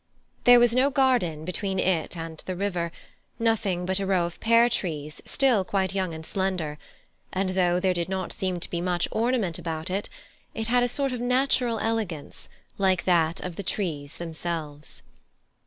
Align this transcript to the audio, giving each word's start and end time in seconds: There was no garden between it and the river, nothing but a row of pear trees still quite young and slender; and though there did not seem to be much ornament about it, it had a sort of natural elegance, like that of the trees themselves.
There 0.45 0.59
was 0.59 0.73
no 0.73 0.89
garden 0.89 1.45
between 1.45 1.77
it 1.77 2.17
and 2.17 2.41
the 2.47 2.55
river, 2.55 2.91
nothing 3.37 3.85
but 3.85 3.99
a 3.99 4.05
row 4.07 4.25
of 4.25 4.39
pear 4.39 4.67
trees 4.67 5.21
still 5.25 5.63
quite 5.63 5.93
young 5.93 6.11
and 6.11 6.25
slender; 6.25 6.79
and 7.31 7.51
though 7.51 7.79
there 7.79 7.93
did 7.93 8.09
not 8.09 8.33
seem 8.33 8.59
to 8.61 8.69
be 8.71 8.81
much 8.81 9.07
ornament 9.11 9.59
about 9.59 9.91
it, 9.91 10.09
it 10.55 10.65
had 10.69 10.81
a 10.81 10.87
sort 10.87 11.11
of 11.11 11.21
natural 11.21 11.77
elegance, 11.79 12.49
like 12.79 13.03
that 13.05 13.41
of 13.41 13.57
the 13.57 13.61
trees 13.61 14.17
themselves. 14.17 15.03